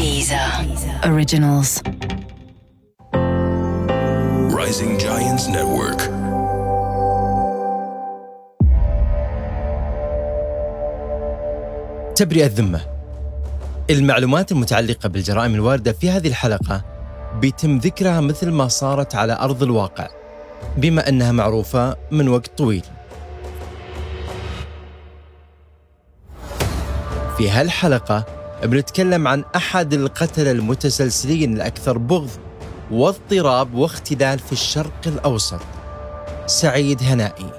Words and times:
Deezer 0.00 0.50
Originals. 1.10 1.70
Rising 4.58 4.92
Giants 4.98 5.44
Network. 5.56 6.00
تبرئة 12.14 12.46
الذمة 12.46 12.80
المعلومات 13.90 14.52
المتعلقة 14.52 15.08
بالجرائم 15.08 15.54
الواردة 15.54 15.92
في 15.92 16.10
هذه 16.10 16.28
الحلقة 16.28 16.84
بيتم 17.40 17.78
ذكرها 17.78 18.20
مثل 18.20 18.50
ما 18.50 18.68
صارت 18.68 19.14
على 19.14 19.32
أرض 19.32 19.62
الواقع 19.62 20.08
بما 20.76 21.08
أنها 21.08 21.32
معروفة 21.32 21.96
من 22.10 22.28
وقت 22.28 22.58
طويل 22.58 22.84
في 27.38 27.50
هالحلقة 27.50 28.39
بنتكلم 28.62 29.28
عن 29.28 29.44
أحد 29.56 29.94
القتلة 29.94 30.50
المتسلسلين 30.50 31.56
الأكثر 31.56 31.98
بغض 31.98 32.30
واضطراب 32.90 33.74
واختلال 33.74 34.38
في 34.38 34.52
الشرق 34.52 35.00
الأوسط. 35.06 35.60
سعيد 36.46 37.02
هنائي. 37.02 37.52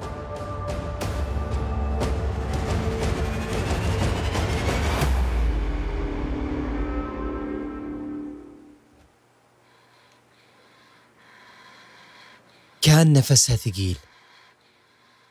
كان 12.82 13.14
نفسها 13.14 13.56
ثقيل. 13.56 13.98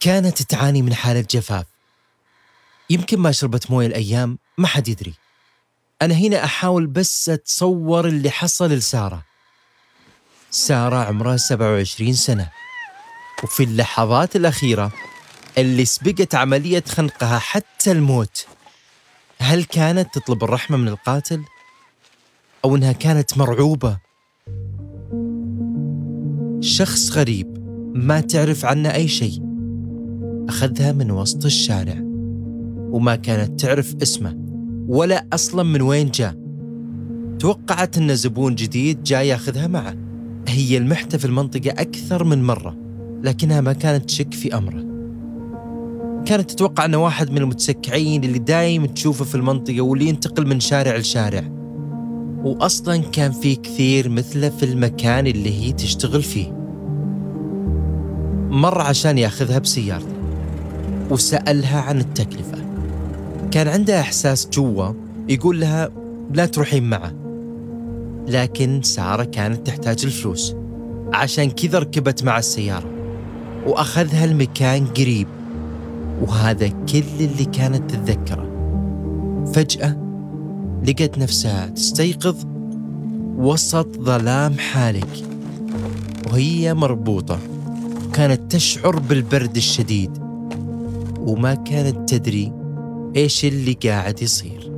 كانت 0.01 0.43
تعاني 0.43 0.83
من 0.83 0.95
حالة 0.95 1.27
جفاف. 1.31 1.67
يمكن 2.91 3.19
ما 3.19 3.33
شربت 3.33 3.71
موية 3.71 3.87
الأيام 3.87 4.39
ما 4.59 4.67
حد 4.67 4.89
يدري. 4.89 5.15
أنا 6.03 6.15
هنا 6.15 6.45
أحاول 6.45 6.87
بس 6.87 7.29
أتصور 7.29 8.09
اللي 8.09 8.31
حصل 8.31 8.73
لسارة 8.73 9.23
سارة 10.51 10.97
عمرها 10.97 11.37
27 11.37 12.13
سنة 12.13 12.49
وفي 13.45 13.63
اللحظات 13.65 14.37
الأخيرة 14.37 14.93
اللي 15.59 15.85
سبقت 15.85 16.35
عملية 16.35 16.85
خنقها 16.89 17.39
حتى 17.39 17.93
الموت 17.93 18.47
هل 19.39 19.65
كانت 19.65 20.15
تطلب 20.15 20.45
الرحمة 20.45 20.77
من 20.77 20.89
القاتل؟ 20.89 21.43
أو 22.65 22.77
أنها 22.77 22.93
كانت 22.93 23.39
مرعوبة؟ 23.39 23.99
شخص 26.61 27.11
غريب 27.11 27.47
ما 27.95 28.21
تعرف 28.21 28.65
عنه 28.65 28.95
أي 28.95 29.09
شيء 29.09 29.43
أخذها 30.49 30.93
من 30.93 31.11
وسط 31.11 31.45
الشارع 31.45 31.97
وما 32.91 33.17
كانت 33.17 33.61
تعرف 33.61 33.95
اسمه 34.03 34.50
ولا 34.91 35.27
أصلا 35.33 35.63
من 35.63 35.83
وين 35.83 36.11
جاء. 36.11 36.35
توقعت 37.39 37.99
أن 37.99 38.15
زبون 38.15 38.55
جديد 38.55 39.03
جاي 39.03 39.29
ياخذها 39.29 39.67
معه. 39.67 39.95
هي 40.49 40.77
المحتة 40.77 41.19
في 41.19 41.25
المنطقة 41.25 41.71
أكثر 41.71 42.25
من 42.25 42.43
مرة 42.43 42.77
لكنها 43.23 43.61
ما 43.61 43.73
كانت 43.73 44.05
تشك 44.05 44.35
في 44.35 44.57
أمره. 44.57 44.85
كانت 46.25 46.51
تتوقع 46.51 46.85
أنه 46.85 47.05
واحد 47.05 47.31
من 47.31 47.39
المتسكعين 47.39 48.25
اللي 48.25 48.39
دايم 48.39 48.87
تشوفه 48.87 49.25
في 49.25 49.35
المنطقة 49.35 49.81
واللي 49.81 50.09
ينتقل 50.09 50.47
من 50.47 50.61
شارع 50.61 50.97
لشارع. 50.97 51.43
وأصلا 52.45 52.97
كان 52.97 53.33
في 53.33 53.55
كثير 53.55 54.09
مثله 54.09 54.49
في 54.49 54.63
المكان 54.63 55.27
اللي 55.27 55.61
هي 55.61 55.73
تشتغل 55.73 56.23
فيه. 56.23 56.53
مر 58.51 58.81
عشان 58.81 59.19
ياخذها 59.19 59.59
بسيارته 59.59 60.15
وسألها 61.11 61.81
عن 61.81 61.99
التكلفة. 61.99 62.70
كان 63.51 63.69
عنده 63.69 64.01
إحساس 64.01 64.49
جوا 64.49 64.93
يقول 65.29 65.61
لها 65.61 65.91
لا 66.35 66.47
تروحين 66.47 66.91
معه. 66.91 67.13
لكن 68.29 68.83
سارة 68.83 69.25
كانت 69.25 69.67
تحتاج 69.67 70.05
الفلوس. 70.05 70.55
عشان 71.13 71.51
كذا 71.51 71.79
ركبت 71.79 72.25
مع 72.25 72.39
السيارة 72.39 72.91
وأخذها 73.67 74.25
المكان 74.25 74.87
قريب. 74.87 75.27
وهذا 76.21 76.69
كل 76.69 77.03
اللي 77.21 77.45
كانت 77.45 77.91
تتذكره. 77.91 78.47
فجأة 79.55 79.97
لقت 80.89 81.19
نفسها 81.19 81.67
تستيقظ 81.67 82.37
وسط 83.37 84.01
ظلام 84.01 84.59
حالك. 84.59 85.25
وهي 86.33 86.75
مربوطة 86.75 87.39
كانت 88.13 88.53
تشعر 88.53 88.99
بالبرد 88.99 89.57
الشديد. 89.57 90.11
وما 91.19 91.55
كانت 91.55 92.09
تدري 92.09 92.60
إيش 93.17 93.45
اللي 93.45 93.73
قاعد 93.73 94.23
يصير؟ 94.23 94.71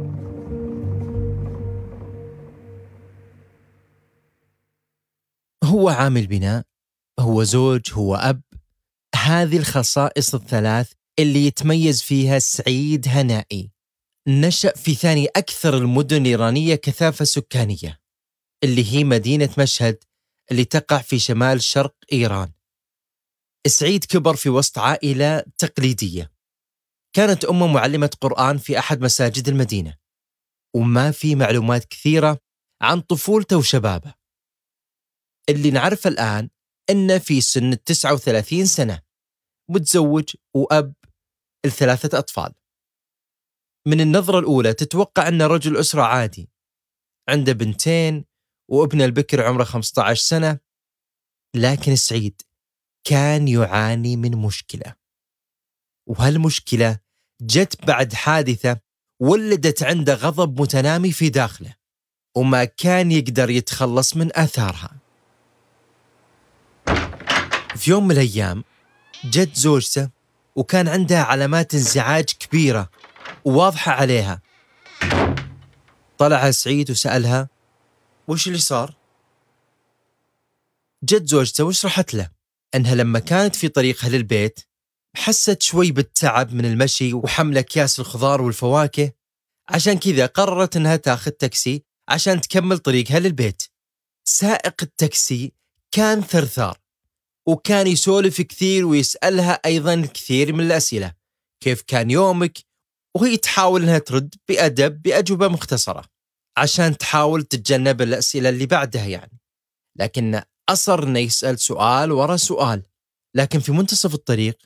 هو 5.64 5.88
عامل 5.88 6.26
بناء 6.26 6.64
هو 7.20 7.42
زوج 7.42 7.92
هو 7.92 8.14
أب. 8.14 8.42
هذه 9.16 9.56
الخصائص 9.56 10.34
الثلاث 10.34 10.92
اللي 11.18 11.46
يتميز 11.46 12.02
فيها 12.02 12.38
سعيد 12.38 13.08
هنائي. 13.08 13.70
نشأ 14.28 14.72
في 14.76 14.94
ثاني 14.94 15.26
أكثر 15.26 15.76
المدن 15.76 16.20
الإيرانية 16.22 16.74
كثافة 16.74 17.24
سكانية 17.24 18.00
اللي 18.64 18.92
هي 18.92 19.04
مدينة 19.04 19.50
مشهد 19.58 20.04
اللي 20.50 20.64
تقع 20.64 20.98
في 20.98 21.18
شمال 21.18 21.62
شرق 21.62 21.94
إيران. 22.12 22.52
سعيد 23.66 24.04
كبر 24.04 24.36
في 24.36 24.48
وسط 24.48 24.78
عائلة 24.78 25.44
تقليدية. 25.58 26.31
كانت 27.12 27.44
أمه 27.44 27.66
معلمة 27.66 28.10
قرآن 28.20 28.58
في 28.58 28.78
أحد 28.78 29.00
مساجد 29.00 29.48
المدينة 29.48 29.96
وما 30.76 31.10
في 31.10 31.34
معلومات 31.34 31.84
كثيرة 31.84 32.38
عن 32.82 33.00
طفولته 33.00 33.56
وشبابه. 33.56 34.14
اللي 35.48 35.70
نعرفه 35.70 36.08
الآن 36.10 36.50
أنه 36.90 37.18
في 37.18 37.40
سن 37.40 37.82
39 37.84 38.66
سنة 38.66 39.02
متزوج 39.70 40.36
وأب 40.54 40.94
لثلاثة 41.66 42.18
أطفال. 42.18 42.54
من 43.86 44.00
النظرة 44.00 44.38
الأولى 44.38 44.74
تتوقع 44.74 45.28
أنه 45.28 45.46
رجل 45.46 45.76
أسرة 45.76 46.02
عادي 46.02 46.50
عنده 47.28 47.52
بنتين 47.52 48.24
وابنه 48.70 49.04
البكر 49.04 49.46
عمره 49.46 49.64
15 49.64 50.22
سنة 50.22 50.58
لكن 51.56 51.96
سعيد 51.96 52.42
كان 53.04 53.48
يعاني 53.48 54.16
من 54.16 54.36
مشكلة. 54.36 54.94
وهالمشكلة 56.08 57.01
جت 57.42 57.86
بعد 57.86 58.12
حادثة 58.12 58.78
ولدت 59.20 59.82
عنده 59.82 60.14
غضب 60.14 60.60
متنامي 60.60 61.12
في 61.12 61.28
داخله 61.28 61.74
وما 62.36 62.64
كان 62.64 63.12
يقدر 63.12 63.50
يتخلص 63.50 64.16
من 64.16 64.30
آثارها. 64.34 64.90
في 67.76 67.90
يوم 67.90 68.04
من 68.04 68.10
الأيام 68.10 68.64
جت 69.24 69.56
زوجته 69.56 70.10
وكان 70.56 70.88
عندها 70.88 71.22
علامات 71.22 71.74
انزعاج 71.74 72.24
كبيرة 72.24 72.90
وواضحة 73.44 73.92
عليها. 73.92 74.40
طلع 76.18 76.50
سعيد 76.50 76.90
وسألها 76.90 77.48
وش 78.28 78.46
اللي 78.46 78.58
صار؟ 78.58 78.94
جت 81.04 81.28
زوجته 81.28 81.64
وشرحت 81.64 82.14
له؟ 82.14 82.30
أنها 82.74 82.94
لما 82.94 83.18
كانت 83.18 83.56
في 83.56 83.68
طريقها 83.68 84.10
للبيت 84.10 84.60
حست 85.16 85.62
شوي 85.62 85.92
بالتعب 85.92 86.54
من 86.54 86.64
المشي 86.64 87.14
وحمل 87.14 87.58
أكياس 87.58 88.00
الخضار 88.00 88.42
والفواكه. 88.42 89.12
عشان 89.68 89.98
كذا 89.98 90.26
قررت 90.26 90.76
أنها 90.76 90.96
تاخذ 90.96 91.30
تاكسي 91.30 91.84
عشان 92.08 92.40
تكمل 92.40 92.78
طريقها 92.78 93.18
للبيت. 93.18 93.62
سائق 94.28 94.74
التاكسي 94.82 95.52
كان 95.94 96.20
ثرثار 96.22 96.78
وكان 97.48 97.86
يسولف 97.86 98.40
كثير 98.40 98.86
ويسألها 98.86 99.52
أيضا 99.52 100.06
كثير 100.14 100.52
من 100.52 100.64
الأسئلة. 100.64 101.14
كيف 101.62 101.82
كان 101.82 102.10
يومك؟ 102.10 102.58
وهي 103.16 103.36
تحاول 103.36 103.82
أنها 103.82 103.98
ترد 103.98 104.34
بأدب 104.48 105.02
بأجوبة 105.02 105.48
مختصرة 105.48 106.04
عشان 106.56 106.98
تحاول 106.98 107.42
تتجنب 107.42 108.02
الأسئلة 108.02 108.48
اللي 108.48 108.66
بعدها 108.66 109.06
يعني. 109.06 109.40
لكن 109.98 110.42
أصر 110.68 111.02
أنه 111.02 111.18
يسأل 111.18 111.58
سؤال 111.58 112.12
ورا 112.12 112.36
سؤال 112.36 112.82
لكن 113.36 113.60
في 113.60 113.72
منتصف 113.72 114.14
الطريق 114.14 114.58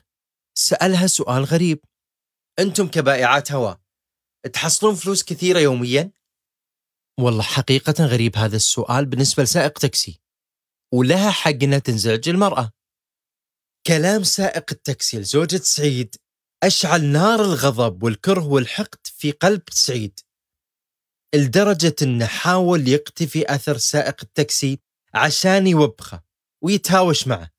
سألها 0.59 1.07
سؤال 1.07 1.43
غريب. 1.43 1.85
أنتم 2.59 2.87
كبائعات 2.87 3.51
هواء 3.51 3.79
تحصلون 4.53 4.95
فلوس 4.95 5.23
كثيرة 5.23 5.59
يوميا؟ 5.59 6.11
والله 7.19 7.43
حقيقة 7.43 8.05
غريب 8.05 8.37
هذا 8.37 8.55
السؤال 8.55 9.05
بالنسبة 9.05 9.43
لسائق 9.43 9.79
تاكسي 9.79 10.21
ولها 10.93 11.31
حق 11.31 11.63
إنها 11.63 11.79
تنزعج 11.79 12.29
المرأة. 12.29 12.71
كلام 13.87 14.23
سائق 14.23 14.65
التاكسي 14.71 15.19
لزوجة 15.19 15.57
سعيد 15.57 16.15
أشعل 16.63 17.05
نار 17.05 17.41
الغضب 17.41 18.03
والكره 18.03 18.47
والحقد 18.47 19.07
في 19.07 19.31
قلب 19.31 19.63
سعيد. 19.69 20.19
لدرجة 21.35 21.95
أنه 22.01 22.25
حاول 22.25 22.87
يقتفي 22.87 23.55
أثر 23.55 23.77
سائق 23.77 24.15
التاكسي 24.23 24.79
عشان 25.13 25.67
يوبخه 25.67 26.23
ويتهاوش 26.63 27.27
معه. 27.27 27.51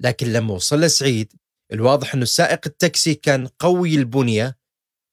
لكن 0.00 0.32
لما 0.32 0.54
وصل 0.54 0.80
لسعيد 0.80 1.37
الواضح 1.72 2.14
أنه 2.14 2.24
سائق 2.24 2.60
التاكسي 2.66 3.14
كان 3.14 3.46
قوي 3.46 3.94
البنية 3.94 4.58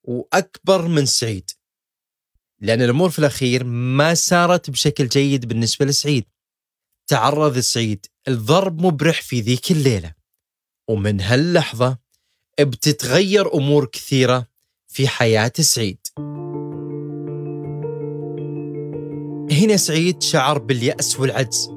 وأكبر 0.03 0.87
من 0.87 1.05
سعيد. 1.05 1.51
لأن 2.59 2.81
الأمور 2.81 3.09
في 3.09 3.19
الأخير 3.19 3.63
ما 3.63 4.13
سارت 4.13 4.69
بشكل 4.69 5.07
جيد 5.07 5.45
بالنسبة 5.45 5.85
لسعيد. 5.85 6.25
تعرض 7.07 7.59
سعيد 7.59 8.05
الضرب 8.27 8.81
مبرح 8.81 9.21
في 9.21 9.41
ذيك 9.41 9.71
الليلة. 9.71 10.13
ومن 10.89 11.21
هاللحظة 11.21 11.97
بتتغير 12.59 13.53
أمور 13.53 13.85
كثيرة 13.85 14.47
في 14.87 15.07
حياة 15.07 15.53
سعيد. 15.59 16.07
هنا 19.51 19.77
سعيد 19.77 20.23
شعر 20.23 20.57
باليأس 20.57 21.19
والعجز 21.19 21.69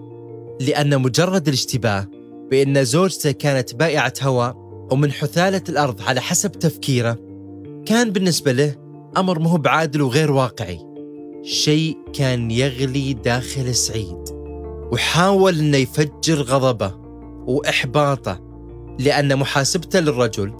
لأن 0.60 1.02
مجرد 1.02 1.48
الاشتباه 1.48 2.08
بأن 2.50 2.84
زوجته 2.84 3.30
كانت 3.30 3.74
بائعة 3.74 4.12
هواء 4.22 4.67
ومن 4.90 5.12
حثالة 5.12 5.62
الأرض 5.68 6.02
على 6.02 6.20
حسب 6.20 6.52
تفكيره 6.52 7.18
كان 7.86 8.10
بالنسبة 8.10 8.52
له 8.52 8.74
أمر 9.16 9.38
مو 9.38 9.56
بعادل 9.56 10.02
وغير 10.02 10.32
واقعي. 10.32 10.88
شيء 11.42 11.98
كان 12.12 12.50
يغلي 12.50 13.12
داخل 13.12 13.74
سعيد 13.74 14.24
وحاول 14.92 15.58
أنه 15.58 15.76
يفجر 15.76 16.42
غضبه 16.42 16.94
وإحباطه 17.46 18.40
لأن 18.98 19.36
محاسبته 19.36 20.00
للرجل 20.00 20.52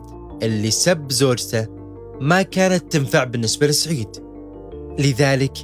اللي 0.43 0.71
سب 0.71 1.13
زوجته 1.13 1.67
ما 2.21 2.43
كانت 2.43 2.93
تنفع 2.93 3.25
بالنسبة 3.25 3.67
لسعيد 3.67 4.09
لذلك 4.99 5.59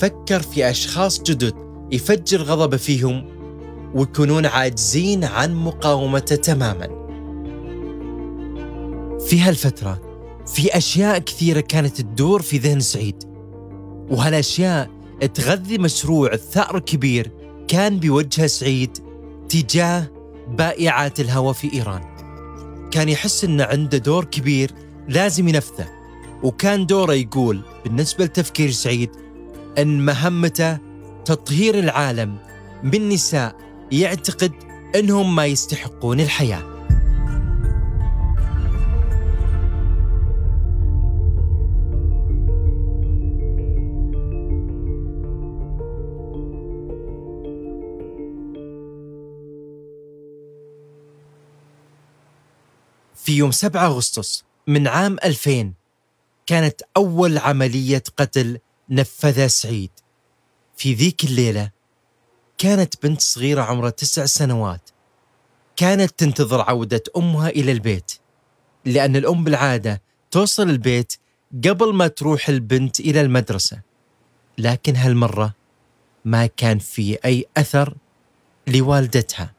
فكر 0.00 0.42
في 0.42 0.70
أشخاص 0.70 1.22
جدد 1.22 1.54
يفجر 1.92 2.42
غضبه 2.42 2.76
فيهم 2.76 3.28
ويكونون 3.94 4.46
عاجزين 4.46 5.24
عن 5.24 5.54
مقاومته 5.54 6.36
تماما. 6.36 6.97
في 9.28 9.40
هالفترة 9.40 10.00
في 10.46 10.76
أشياء 10.76 11.18
كثيرة 11.18 11.60
كانت 11.60 12.00
تدور 12.00 12.42
في 12.42 12.58
ذهن 12.58 12.80
سعيد 12.80 13.24
وهالأشياء 14.10 14.90
تغذي 15.34 15.78
مشروع 15.78 16.36
ثأر 16.36 16.78
كبير 16.78 17.30
كان 17.68 17.98
بوجهه 17.98 18.46
سعيد 18.46 18.98
تجاه 19.48 20.10
بائعات 20.48 21.20
الهواء 21.20 21.52
في 21.52 21.72
إيران. 21.72 22.02
كان 22.90 23.08
يحس 23.08 23.44
أن 23.44 23.60
عنده 23.60 23.98
دور 23.98 24.24
كبير 24.24 24.70
لازم 25.08 25.48
ينفذه 25.48 25.88
وكان 26.42 26.86
دوره 26.86 27.14
يقول 27.14 27.60
بالنسبة 27.84 28.24
لتفكير 28.24 28.70
سعيد 28.70 29.10
أن 29.78 30.04
مهمته 30.04 30.78
تطهير 31.24 31.78
العالم 31.78 32.36
من 32.82 33.08
نساء 33.08 33.56
يعتقد 33.92 34.52
أنهم 34.94 35.36
ما 35.36 35.46
يستحقون 35.46 36.20
الحياة. 36.20 36.77
في 53.28 53.36
يوم 53.36 53.50
7 53.50 53.86
أغسطس 53.86 54.44
من 54.66 54.88
عام 54.88 55.16
2000 55.24 55.72
كانت 56.46 56.80
أول 56.96 57.38
عملية 57.38 58.02
قتل 58.16 58.58
نفذها 58.90 59.48
سعيد. 59.48 59.90
في 60.76 60.94
ذيك 60.94 61.24
الليلة 61.24 61.70
كانت 62.58 62.94
بنت 63.02 63.20
صغيرة 63.20 63.62
عمرها 63.62 63.90
تسع 63.90 64.26
سنوات. 64.26 64.90
كانت 65.76 66.18
تنتظر 66.18 66.60
عودة 66.60 67.02
أمها 67.16 67.48
إلى 67.48 67.72
البيت 67.72 68.12
لأن 68.84 69.16
الأم 69.16 69.44
بالعادة 69.44 70.02
توصل 70.30 70.70
البيت 70.70 71.12
قبل 71.64 71.94
ما 71.94 72.06
تروح 72.06 72.48
البنت 72.48 73.00
إلى 73.00 73.20
المدرسة. 73.20 73.80
لكن 74.58 74.96
هالمرة 74.96 75.54
ما 76.24 76.46
كان 76.46 76.78
في 76.78 77.18
أي 77.24 77.46
أثر 77.56 77.94
لوالدتها. 78.68 79.54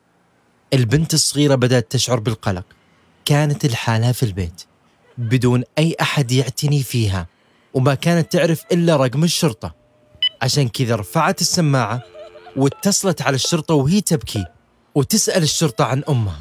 البنت 0.73 1.13
الصغيرة 1.13 1.55
بدأت 1.55 1.91
تشعر 1.91 2.19
بالقلق. 2.19 2.78
كانت 3.29 3.65
لحالها 3.65 4.11
في 4.11 4.23
البيت 4.23 4.63
بدون 5.17 5.63
أي 5.77 5.95
أحد 6.01 6.31
يعتني 6.31 6.83
فيها 6.83 7.27
وما 7.73 7.95
كانت 7.95 8.31
تعرف 8.31 8.63
إلا 8.71 8.95
رقم 8.95 9.23
الشرطة. 9.23 9.75
عشان 10.41 10.67
كذا 10.67 10.95
رفعت 10.95 11.41
السماعة 11.41 12.03
واتصلت 12.55 13.21
على 13.21 13.35
الشرطة 13.35 13.73
وهي 13.73 14.01
تبكي 14.01 14.45
وتسأل 14.95 15.43
الشرطة 15.43 15.85
عن 15.85 16.03
أمها. 16.09 16.39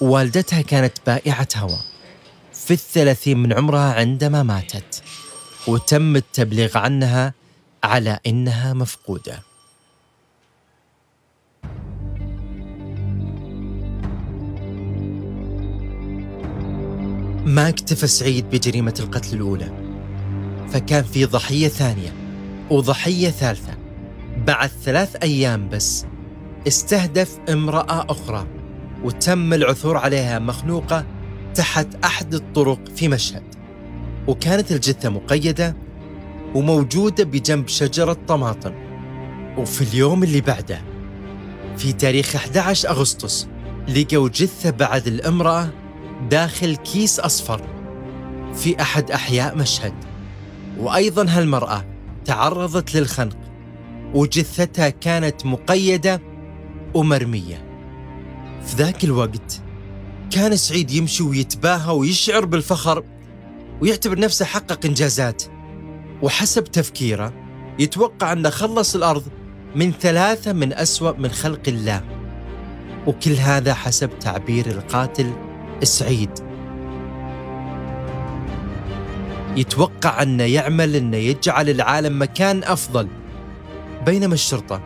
والدتها 0.00 0.62
كانت 0.62 0.92
بائعة 1.06 1.48
هواء. 1.56 1.80
في 2.52 2.70
الثلاثين 2.70 3.38
من 3.38 3.52
عمرها 3.52 3.94
عندما 3.94 4.42
ماتت 4.42 5.02
وتم 5.66 6.16
التبليغ 6.16 6.78
عنها 6.78 7.34
على 7.84 8.18
إنها 8.26 8.72
مفقودة. 8.72 9.42
ما 17.46 17.68
اكتفى 17.68 18.06
سعيد 18.06 18.50
بجريمة 18.50 18.94
القتل 19.00 19.36
الأولى. 19.36 19.72
فكان 20.68 21.04
في 21.04 21.24
ضحية 21.24 21.68
ثانية 21.68 22.12
وضحية 22.70 23.30
ثالثة. 23.30 23.74
بعد 24.46 24.70
ثلاث 24.84 25.16
أيام 25.22 25.68
بس 25.68 26.06
استهدف 26.68 27.38
امرأة 27.48 28.06
أخرى 28.10 28.46
وتم 29.04 29.52
العثور 29.52 29.96
عليها 29.96 30.38
مخنوقة 30.38 31.04
تحت 31.54 31.86
أحد 32.04 32.34
الطرق 32.34 32.80
في 32.96 33.08
مشهد. 33.08 33.42
وكانت 34.28 34.72
الجثة 34.72 35.08
مقيدة 35.08 35.76
وموجودة 36.54 37.24
بجنب 37.24 37.68
شجرة 37.68 38.16
طماطم. 38.28 38.72
وفي 39.58 39.82
اليوم 39.82 40.22
اللي 40.22 40.40
بعده 40.40 40.80
في 41.76 41.92
تاريخ 41.92 42.36
11 42.36 42.88
أغسطس 42.88 43.48
لقوا 43.88 44.28
جثة 44.28 44.70
بعد 44.70 45.06
الامرأة 45.06 45.85
داخل 46.30 46.76
كيس 46.76 47.20
أصفر 47.20 47.62
في 48.54 48.82
أحد 48.82 49.10
أحياء 49.10 49.56
مشهد. 49.56 49.94
وأيضا 50.78 51.26
هالمرأة 51.28 51.84
تعرضت 52.24 52.94
للخنق 52.94 53.36
وجثتها 54.14 54.88
كانت 54.88 55.46
مقيدة 55.46 56.22
ومرمية. 56.94 57.66
في 58.66 58.76
ذاك 58.76 59.04
الوقت 59.04 59.62
كان 60.30 60.56
سعيد 60.56 60.90
يمشي 60.90 61.22
ويتباهى 61.22 61.92
ويشعر 61.92 62.44
بالفخر 62.44 63.04
ويعتبر 63.80 64.18
نفسه 64.18 64.44
حقق 64.44 64.86
إنجازات. 64.86 65.42
وحسب 66.22 66.64
تفكيره 66.64 67.32
يتوقع 67.78 68.32
أنه 68.32 68.50
خلص 68.50 68.94
الأرض 68.94 69.24
من 69.74 69.92
ثلاثة 69.92 70.52
من 70.52 70.72
أسوأ 70.72 71.12
من 71.12 71.30
خلق 71.30 71.62
الله. 71.68 72.02
وكل 73.06 73.32
هذا 73.32 73.74
حسب 73.74 74.18
تعبير 74.18 74.66
القاتل 74.66 75.45
سعيد 75.82 76.30
يتوقع 79.56 80.22
أنه 80.22 80.44
يعمل 80.44 80.96
أنه 80.96 81.16
يجعل 81.16 81.68
العالم 81.68 82.22
مكان 82.22 82.64
أفضل. 82.64 83.08
بينما 84.06 84.34
الشرطة 84.34 84.80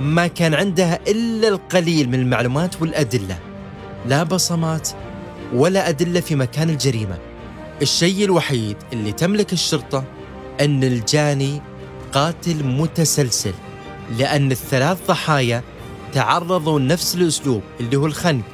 ما 0.00 0.26
كان 0.26 0.54
عندها 0.54 0.98
إلا 1.08 1.48
القليل 1.48 2.08
من 2.08 2.14
المعلومات 2.14 2.82
والأدلة. 2.82 3.38
لا 4.06 4.22
بصمات 4.22 4.88
ولا 5.54 5.88
أدلة 5.88 6.20
في 6.20 6.34
مكان 6.34 6.70
الجريمة. 6.70 7.18
الشيء 7.82 8.24
الوحيد 8.24 8.76
اللي 8.92 9.12
تملك 9.12 9.52
الشرطة 9.52 10.04
أن 10.60 10.84
الجاني 10.84 11.62
قاتل 12.12 12.64
متسلسل 12.64 13.54
لأن 14.18 14.50
الثلاث 14.50 14.98
ضحايا 15.08 15.62
تعرضوا 16.12 16.80
نفس 16.80 17.14
الأسلوب 17.14 17.62
اللي 17.80 17.96
هو 17.96 18.06
الخنق. 18.06 18.44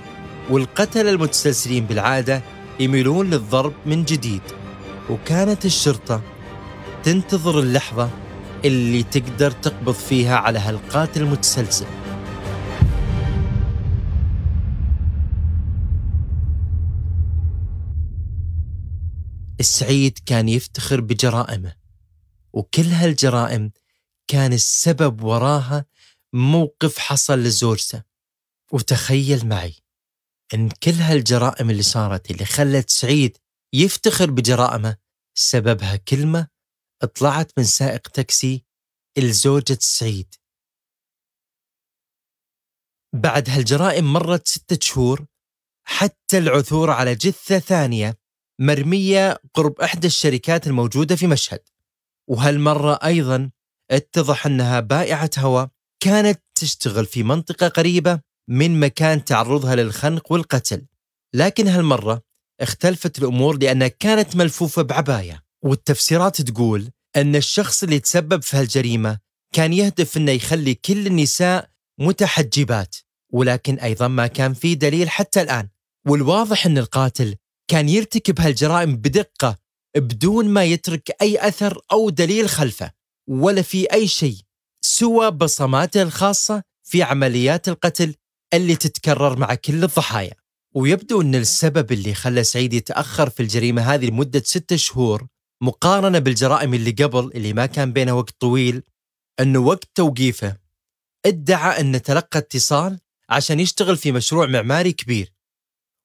والقتلة 0.51 1.11
المتسلسلين 1.11 1.87
بالعادة 1.87 2.43
يميلون 2.81 3.31
للضرب 3.31 3.73
من 3.87 4.05
جديد. 4.05 4.43
وكانت 5.11 5.65
الشرطة 5.65 6.23
تنتظر 7.05 7.59
اللحظة 7.59 8.11
اللي 8.65 9.03
تقدر 9.03 9.51
تقبض 9.51 9.95
فيها 9.95 10.37
على 10.37 10.59
هالقاتل 10.59 11.23
المتسلسل. 11.23 11.87
السعيد 19.61 20.19
كان 20.27 20.49
يفتخر 20.49 21.01
بجرائمه 21.01 21.75
وكل 22.53 22.87
هالجرائم 22.87 23.71
كان 24.29 24.53
السبب 24.53 25.23
وراها 25.23 25.85
موقف 26.33 26.99
حصل 26.99 27.39
لزوجته 27.39 28.03
وتخيل 28.73 29.47
معي 29.47 29.84
إن 30.55 30.69
كل 30.69 30.91
هالجرائم 30.91 31.71
اللي 31.71 31.83
صارت 31.83 32.31
اللي 32.31 32.45
خلت 32.45 32.91
سعيد 32.91 33.39
يفتخر 33.75 34.31
بجرائمه 34.31 34.97
سببها 35.39 35.97
كلمة 35.97 36.49
طلعت 37.15 37.53
من 37.59 37.65
سائق 37.65 38.09
تاكسي 38.09 38.65
لزوجة 39.19 39.79
سعيد. 39.81 40.35
بعد 43.15 43.51
هالجرائم 43.51 44.13
مرت 44.13 44.49
ستة 44.49 44.79
شهور 44.83 45.27
حتى 45.87 46.39
العثور 46.39 46.91
على 46.91 47.15
جثة 47.15 47.59
ثانية 47.59 48.19
مرمية 48.61 49.39
قرب 49.55 49.81
إحدى 49.81 50.07
الشركات 50.07 50.67
الموجودة 50.67 51.17
في 51.17 51.27
مشهد. 51.27 51.69
وهالمرة 52.31 52.95
أيضا 53.05 53.51
اتضح 53.91 54.47
أنها 54.47 54.81
بائعة 54.81 55.31
هواء 55.39 55.71
كانت 56.01 56.43
تشتغل 56.55 57.07
في 57.07 57.23
منطقة 57.23 57.69
قريبة 57.69 58.21
من 58.49 58.81
مكان 58.81 59.25
تعرضها 59.25 59.75
للخنق 59.75 60.33
والقتل. 60.33 60.87
لكن 61.35 61.69
هالمرة 61.69 62.23
اختلفت 62.61 63.19
الأمور 63.19 63.59
لأنها 63.59 63.89
كانت 63.89 64.37
ملفوفة 64.37 64.83
بعباية. 64.83 65.45
والتفسيرات 65.63 66.43
تقول 66.43 66.91
أن 67.17 67.37
الشخص 67.37 67.83
اللي 67.83 67.99
تسبب 68.01 68.43
في 68.43 68.57
هالجريمة 68.57 69.19
كان 69.55 69.73
يهدف 69.73 70.17
أنه 70.17 70.33
يخلي 70.33 70.75
كل 70.75 71.07
النساء 71.07 71.71
متحجبات 72.01 72.97
ولكن 73.33 73.79
أيضا 73.79 74.09
ما 74.09 74.27
كان 74.27 74.55
في 74.55 74.75
دليل 74.75 75.11
حتى 75.11 75.41
الآن. 75.41 75.69
والواضح 76.07 76.67
أن 76.67 76.79
القاتل 76.79 77.37
كان 77.69 77.89
يرتكب 77.89 78.41
هالجرائم 78.41 78.97
بدقة 78.97 79.59
بدون 79.97 80.49
ما 80.49 80.65
يترك 80.65 81.11
أي 81.23 81.49
أثر 81.49 81.81
أو 81.93 82.11
دليل 82.11 82.49
خلفه 82.49 82.91
ولا 83.29 83.63
في 83.63 83.93
أي 83.93 84.09
شيء 84.09 84.37
سوى 84.81 85.31
بصماته 85.31 86.03
الخاصة 86.03 86.63
في 86.83 87.03
عمليات 87.03 87.69
القتل 87.69 88.15
اللي 88.57 88.77
تتكرر 88.77 89.39
مع 89.39 89.55
كل 89.55 89.85
الضحايا. 89.85 90.35
ويبدو 90.75 91.21
أن 91.21 91.35
السبب 91.35 91.93
اللي 91.93 92.15
خلى 92.15 92.45
سعيد 92.45 92.73
يتأخر 92.75 93.31
في 93.31 93.41
الجريمة 93.41 93.83
هذه 93.83 94.07
لمدة 94.07 94.43
ستة 94.45 94.77
شهور 94.77 95.27
مقارنة 95.63 96.19
بالجرائم 96.19 96.75
اللي 96.75 96.91
قبل 96.91 97.31
اللي 97.35 97.53
ما 97.53 97.67
كان 97.67 97.93
بينها 97.93 98.13
وقت 98.13 98.35
طويل 98.41 98.83
أنه 99.41 99.59
وقت 99.59 99.89
توقيفه 99.95 100.57
ادعى 101.27 101.81
أنه 101.81 101.99
تلقى 101.99 102.39
اتصال 102.39 103.01
عشان 103.31 103.61
يشتغل 103.61 103.97
في 103.97 104.13
مشروع 104.13 104.47
معماري 104.47 104.93
كبير. 104.93 105.33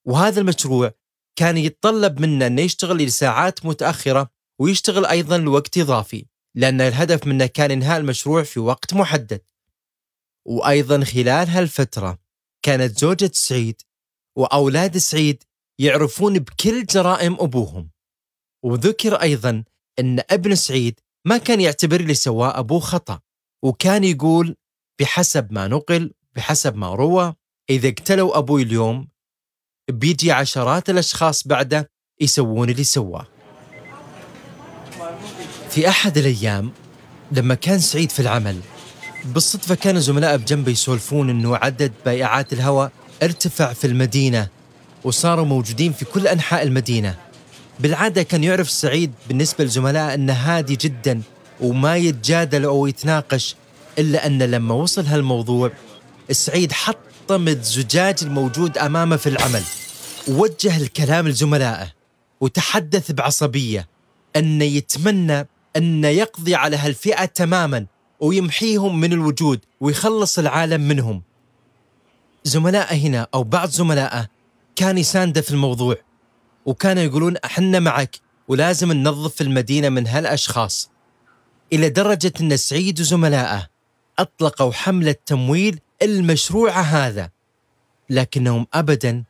وهذا 0.08 0.41
المشروع 0.41 0.91
كان 1.36 1.58
يتطلب 1.58 2.22
منه 2.22 2.48
أنه 2.48 2.62
يشتغل 2.62 2.98
لساعات 2.98 3.65
متأخرة 3.65 4.29
ويشتغل 4.60 5.06
أيضا 5.06 5.38
لوقت 5.38 5.77
إضافي 5.77 6.25
لأن 6.56 6.82
الهدف 6.82 7.27
منه 7.27 7.46
كان 7.46 7.72
إنهاء 7.72 8.00
المشروع 8.00 8.44
في 8.44 8.60
وقت 8.60 8.94
محدد. 8.94 9.41
وأيضا 10.46 11.03
خلال 11.03 11.50
هالفترة 11.50 12.20
كانت 12.61 12.99
زوجة 12.99 13.31
سعيد 13.33 13.81
وأولاد 14.37 14.97
سعيد 14.97 15.43
يعرفون 15.79 16.39
بكل 16.39 16.85
جرائم 16.85 17.33
أبوهم. 17.33 17.89
وذكر 18.65 19.15
أيضا 19.15 19.63
أن 19.99 20.19
ابن 20.29 20.55
سعيد 20.55 20.99
ما 21.25 21.37
كان 21.37 21.61
يعتبر 21.61 21.99
اللي 21.99 22.13
سواه 22.13 22.59
أبوه 22.59 22.79
خطأ 22.79 23.19
وكان 23.63 24.03
يقول 24.03 24.55
بحسب 24.99 25.53
ما 25.53 25.67
نقل 25.67 26.13
بحسب 26.35 26.75
ما 26.75 26.95
روى 26.95 27.33
إذا 27.69 27.89
اقتلوا 27.89 28.37
أبوي 28.37 28.63
اليوم 28.63 29.07
بيجي 29.91 30.31
عشرات 30.31 30.89
الأشخاص 30.89 31.47
بعده 31.47 31.91
يسوون 32.21 32.69
اللي 32.69 32.83
سواه. 32.83 33.27
في 35.69 35.89
أحد 35.89 36.17
الأيام 36.17 36.71
لما 37.31 37.55
كان 37.55 37.79
سعيد 37.79 38.11
في 38.11 38.19
العمل 38.19 38.61
بالصدفة 39.25 39.75
كان 39.75 39.99
زملائه 39.99 40.35
بجنبه 40.35 40.71
يسولفون 40.71 41.29
أنه 41.29 41.55
عدد 41.55 41.91
بائعات 42.05 42.53
الهواء 42.53 42.91
ارتفع 43.23 43.73
في 43.73 43.88
المدينة 43.88 44.47
وصاروا 45.03 45.45
موجودين 45.45 45.93
في 45.93 46.05
كل 46.05 46.27
أنحاء 46.27 46.63
المدينة. 46.63 47.15
بالعادة 47.79 48.23
كان 48.23 48.43
يعرف 48.43 48.69
سعيد 48.69 49.11
بالنسبة 49.27 49.63
لزملائه 49.63 50.13
أنه 50.13 50.33
هادي 50.33 50.75
جدا 50.75 51.21
وما 51.61 51.97
يتجادل 51.97 52.65
أو 52.65 52.88
يتناقش 52.88 53.55
إلا 53.99 54.27
أن 54.27 54.43
لما 54.43 54.75
وصل 54.75 55.05
هالموضوع 55.05 55.71
سعيد 56.31 56.71
حطم 56.71 57.47
الزجاج 57.47 58.15
الموجود 58.21 58.77
أمامه 58.77 59.15
في 59.15 59.29
العمل. 59.29 59.63
ووجه 60.27 60.77
الكلام 60.77 61.27
لزملائه 61.27 61.88
وتحدث 62.41 63.11
بعصبية 63.11 63.88
أنه 64.35 64.65
يتمنى 64.65 65.47
أن 65.75 66.03
يقضي 66.03 66.55
على 66.55 66.77
هالفئة 66.77 67.25
تماما. 67.25 67.85
ويمحيهم 68.19 68.99
من 68.99 69.13
الوجود 69.13 69.59
ويخلص 69.81 70.39
العالم 70.39 70.81
منهم. 70.81 71.21
زملائه 72.43 73.07
هنا 73.07 73.27
أو 73.33 73.43
بعض 73.43 73.69
زملائه 73.69 74.27
كان 74.75 74.97
يساندة 74.97 75.41
في 75.41 75.51
الموضوع 75.51 75.95
وكانوا 76.65 77.03
يقولون 77.03 77.38
أحنا 77.38 77.79
معك 77.79 78.19
ولازم 78.47 78.91
ننظف 78.91 79.41
المدينة 79.41 79.89
من 79.89 80.07
هالأشخاص. 80.07 80.89
إلى 81.73 81.89
درجة 81.89 82.33
أن 82.41 82.57
سعيد 82.57 82.99
وزملائه 82.99 83.67
أطلقوا 84.19 84.71
حملة 84.71 85.15
تمويل 85.25 85.79
المشروع 86.01 86.79
هذا 86.79 87.29
لكنهم 88.09 88.67
أبدا 88.73 89.23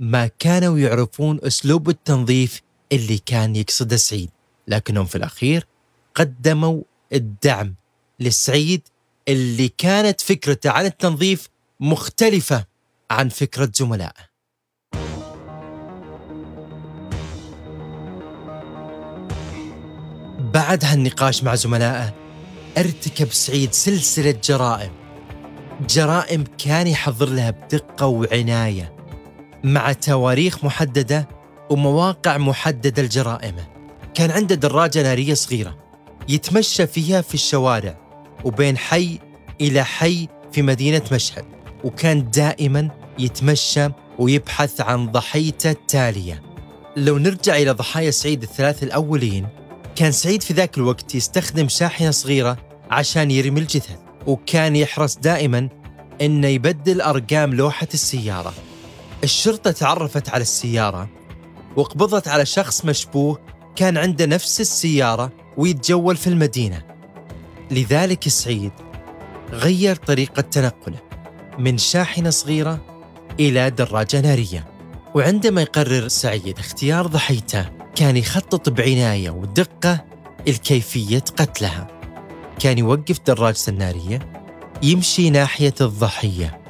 ما 0.00 0.26
كانوا 0.26 0.78
يعرفون 0.78 1.40
أسلوب 1.42 1.88
التنظيف 1.88 2.62
اللي 2.92 3.18
كان 3.18 3.56
يقصده 3.56 3.96
سعيد 3.96 4.30
لكنهم 4.68 5.04
في 5.04 5.16
الأخير 5.16 5.66
قدموا 6.14 6.82
الدعم. 7.12 7.74
لسعيد 8.20 8.88
اللي 9.28 9.68
كانت 9.68 10.20
فكرته 10.20 10.70
عن 10.70 10.86
التنظيف 10.86 11.48
مختلفة 11.80 12.64
عن 13.10 13.28
فكرة 13.28 13.70
زملائه 13.74 14.36
بعد 20.38 20.84
هالنقاش 20.84 21.44
مع 21.44 21.54
زملائه 21.54 22.14
ارتكب 22.78 23.32
سعيد 23.32 23.72
سلسلة 23.72 24.40
جرائم. 24.44 24.92
جرائم 25.90 26.44
كان 26.58 26.86
يحضر 26.86 27.28
لها 27.28 27.50
بدقة 27.50 28.06
وعناية 28.06 28.96
مع 29.64 29.92
تواريخ 29.92 30.64
محددة 30.64 31.28
ومواقع 31.70 32.38
محددة 32.38 33.02
لجرائمه 33.02 33.66
كان 34.14 34.30
عنده 34.30 34.54
دراجة 34.54 35.02
نارية 35.02 35.34
صغيرة 35.34 35.78
يتمشى 36.28 36.86
فيها 36.86 37.20
في 37.20 37.34
الشوارع. 37.34 38.05
وبين 38.44 38.78
حي 38.78 39.18
إلى 39.60 39.84
حي 39.84 40.28
في 40.52 40.62
مدينة 40.62 41.02
مشهد 41.12 41.44
وكان 41.84 42.30
دائما 42.30 42.90
يتمشى 43.18 43.88
ويبحث 44.18 44.80
عن 44.80 45.06
ضحيته 45.12 45.70
التالية 45.70 46.42
لو 46.96 47.18
نرجع 47.18 47.56
إلى 47.56 47.70
ضحايا 47.70 48.10
سعيد 48.10 48.42
الثلاث 48.42 48.82
الأولين 48.82 49.46
كان 49.96 50.12
سعيد 50.12 50.42
في 50.42 50.54
ذاك 50.54 50.78
الوقت 50.78 51.14
يستخدم 51.14 51.68
شاحنة 51.68 52.10
صغيرة 52.10 52.56
عشان 52.90 53.30
يرمي 53.30 53.60
الجثث 53.60 53.96
وكان 54.26 54.76
يحرص 54.76 55.16
دائما 55.16 55.68
إنه 56.20 56.48
يبدل 56.48 57.00
أرقام 57.00 57.54
لوحة 57.54 57.88
السيارة. 57.94 58.54
الشرطة 59.24 59.70
تعرفت 59.70 60.28
على 60.28 60.42
السيارة 60.42 61.08
وقبضت 61.76 62.28
على 62.28 62.46
شخص 62.46 62.84
مشبوه 62.84 63.38
كان 63.76 63.96
عنده 63.96 64.26
نفس 64.26 64.60
السيارة 64.60 65.32
ويتجول 65.56 66.16
في 66.16 66.26
المدينة. 66.26 66.95
لذلك 67.70 68.28
سعيد 68.28 68.72
غير 69.52 69.96
طريقة 69.96 70.40
تنقله 70.40 70.98
من 71.58 71.78
شاحنة 71.78 72.30
صغيرة 72.30 72.80
إلى 73.40 73.70
دراجة 73.70 74.20
نارية. 74.20 74.66
وعندما 75.14 75.62
يقرر 75.62 76.08
سعيد 76.08 76.58
اختيار 76.58 77.06
ضحيته 77.06 77.68
كان 77.94 78.16
يخطط 78.16 78.68
بعناية 78.68 79.30
ودقة 79.30 80.04
الكيفية 80.48 81.18
قتلها. 81.18 81.86
كان 82.58 82.78
يوقف 82.78 83.20
دراجته 83.26 83.70
النارية 83.70 84.18
يمشي 84.82 85.30
ناحية 85.30 85.74
الضحية 85.80 86.60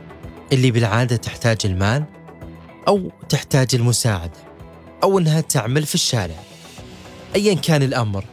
اللي 0.53 0.71
بالعادة 0.71 1.17
تحتاج 1.17 1.59
المال 1.65 2.05
أو 2.89 3.11
تحتاج 3.29 3.75
المساعدة 3.75 4.39
أو 5.03 5.19
أنها 5.19 5.41
تعمل 5.41 5.87
في 5.87 5.95
الشارع. 5.95 6.37
أيا 7.35 7.55
كان 7.55 7.83
الأمر. 7.83 8.25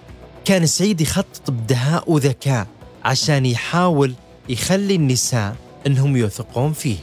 كان 0.46 0.66
سعيد 0.66 1.02
يخطط 1.02 1.52
بدهاء 1.52 2.12
وذكاء 2.12 2.68
عشان 3.04 3.46
يحاول 3.46 4.14
يخلي 4.50 4.96
النساء 4.96 5.56
أنهم 5.88 6.18
يوثقون 6.18 6.74
فيه 6.74 6.98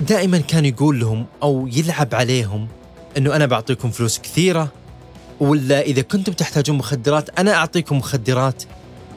دائما 0.00 0.38
كان 0.38 0.64
يقول 0.64 1.00
لهم 1.00 1.26
أو 1.42 1.68
يلعب 1.72 2.14
عليهم 2.14 2.68
أنه 3.16 3.36
أنا 3.36 3.46
بعطيكم 3.46 3.90
فلوس 3.90 4.18
كثيرة 4.18 4.72
ولا 5.40 5.80
إذا 5.80 6.02
كنتم 6.02 6.32
تحتاجون 6.32 6.78
مخدرات 6.78 7.38
أنا 7.38 7.54
أعطيكم 7.54 7.98
مخدرات 7.98 8.62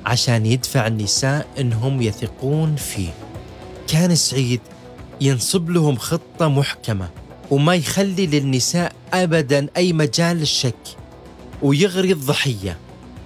عشان 0.06 0.46
يدفع 0.46 0.88
النساء 0.88 1.48
إنهم 1.60 2.02
يثقون 2.02 2.76
فيه. 2.76 3.10
كان 3.88 4.16
سعيد 4.16 4.62
ينصب 5.22 5.70
لهم 5.70 5.96
خطة 5.96 6.48
محكمة 6.48 7.10
وما 7.52 7.76
يخلي 7.76 8.28
للنساء 8.28 8.94
ابدا 9.14 9.68
أي 9.78 9.94
مجال 9.94 10.38
للشك 10.38 10.98
ويغري 11.62 12.12
الضحية 12.12 12.78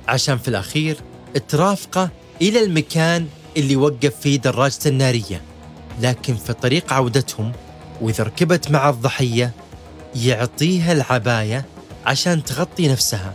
عشان 0.07 0.37
في 0.37 0.47
الأخير 0.47 0.97
ترافقه 1.47 2.09
إلى 2.41 2.63
المكان 2.63 3.27
اللي 3.57 3.75
وقف 3.75 4.15
فيه 4.21 4.39
دراجته 4.39 4.87
النارية. 4.87 5.41
لكن 6.01 6.35
في 6.35 6.53
طريق 6.53 6.93
عودتهم 6.93 7.51
وإذا 8.01 8.23
ركبت 8.23 8.71
مع 8.71 8.89
الضحية 8.89 9.51
يعطيها 10.15 10.91
العباية 10.91 11.65
عشان 12.05 12.43
تغطي 12.43 12.87
نفسها 12.87 13.33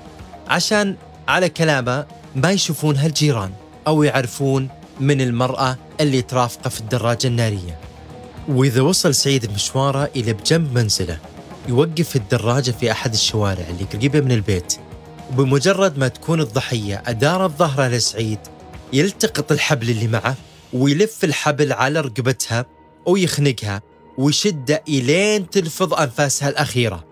عشان 0.49 0.97
على 1.29 1.49
كلامه 1.49 2.07
ما 2.37 2.50
يشوفونها 2.50 3.07
الجيران 3.07 3.50
أو 3.87 4.03
يعرفون 4.03 4.69
من 5.00 5.21
المرأة 5.21 5.77
اللي 6.00 6.23
ترافقه 6.23 6.71
في 6.71 6.81
الدراجة 6.81 7.27
النارية 7.27 7.79
وإذا 8.49 8.81
وصل 8.81 9.15
سعيد 9.15 9.47
بمشواره 9.47 10.11
إلى 10.17 10.33
بجنب 10.33 10.79
منزله 10.79 11.19
يوقف 11.69 12.17
الدراجة 12.17 12.71
في 12.71 12.91
أحد 12.91 13.12
الشوارع 13.12 13.65
اللي 13.71 13.85
قريبة 13.85 14.21
من 14.21 14.33
البيت 14.33 14.77
وبمجرد 15.30 15.99
ما 15.99 16.08
تكون 16.08 16.40
الضحية 16.40 17.02
أدارت 17.06 17.50
ظهرها 17.50 17.88
لسعيد 17.88 18.38
يلتقط 18.92 19.52
الحبل 19.52 19.90
اللي 19.90 20.08
معه 20.08 20.37
ويلف 20.72 21.25
الحبل 21.25 21.72
على 21.72 22.00
رقبتها 22.00 22.66
ويخنقها 23.06 23.82
ويشده 24.18 24.82
إلين 24.88 25.50
تلفظ 25.50 25.94
أنفاسها 25.94 26.49
الأخيرة. 26.49 27.06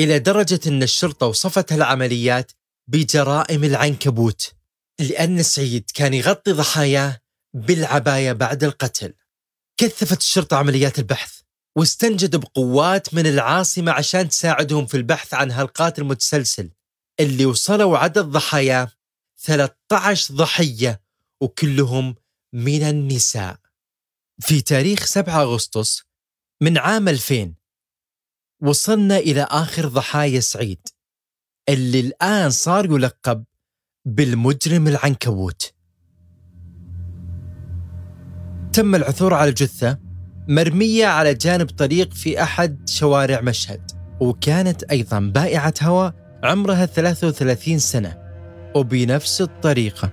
إلى 0.00 0.18
درجة 0.18 0.60
أن 0.66 0.82
الشرطة 0.82 1.26
وصفت 1.26 1.72
العمليات 1.72 2.52
بجرائم 2.88 3.64
العنكبوت 3.64 4.52
لأن 5.00 5.42
سعيد 5.42 5.90
كان 5.94 6.14
يغطي 6.14 6.52
ضحاياه 6.52 7.18
بالعباية 7.54 8.32
بعد 8.32 8.64
القتل. 8.64 9.14
كثفت 9.76 10.20
الشرطة 10.20 10.56
عمليات 10.56 10.98
البحث. 10.98 11.37
واستنجدوا 11.78 12.40
بقوات 12.40 13.14
من 13.14 13.26
العاصمة 13.26 13.92
عشان 13.92 14.28
تساعدهم 14.28 14.86
في 14.86 14.96
البحث 14.96 15.34
عن 15.34 15.50
هالقاتل 15.50 16.02
المتسلسل 16.02 16.70
اللي 17.20 17.46
وصلوا 17.46 17.98
عدد 17.98 18.24
ضحاياه 18.24 18.90
13 19.36 20.34
ضحية 20.34 21.02
وكلهم 21.40 22.14
من 22.52 22.82
النساء. 22.82 23.58
في 24.40 24.60
تاريخ 24.60 25.04
7 25.04 25.42
أغسطس 25.42 26.02
من 26.62 26.78
عام 26.78 27.08
2000 27.08 27.54
وصلنا 28.62 29.16
إلى 29.16 29.42
آخر 29.50 29.88
ضحايا 29.88 30.40
سعيد 30.40 30.88
اللي 31.68 32.00
الآن 32.00 32.50
صار 32.50 32.84
يلقب 32.84 33.44
بالمجرم 34.04 34.88
العنكبوت. 34.88 35.74
تم 38.72 38.94
العثور 38.94 39.34
على 39.34 39.48
الجثة 39.50 40.07
مرمية 40.48 41.06
على 41.06 41.34
جانب 41.34 41.70
طريق 41.70 42.14
في 42.14 42.42
أحد 42.42 42.88
شوارع 42.88 43.40
مشهد 43.40 43.80
وكانت 44.20 44.82
أيضا 44.82 45.20
بائعة 45.20 45.74
هواء 45.82 46.14
عمرها 46.44 46.86
33 46.86 47.78
سنة 47.78 48.18
وبنفس 48.74 49.40
الطريقة 49.40 50.10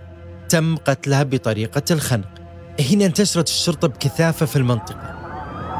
تم 0.49 0.75
قتلها 0.75 1.23
بطريقة 1.23 1.83
الخنق. 1.91 2.27
هنا 2.91 3.05
انتشرت 3.05 3.47
الشرطة 3.47 3.87
بكثافة 3.87 4.45
في 4.45 4.55
المنطقة. 4.55 5.15